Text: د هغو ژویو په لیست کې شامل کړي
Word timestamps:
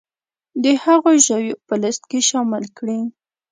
د 0.63 0.65
هغو 0.83 1.11
ژویو 1.25 1.61
په 1.67 1.73
لیست 1.81 2.03
کې 2.09 2.19
شامل 2.29 2.63
کړي 2.77 2.99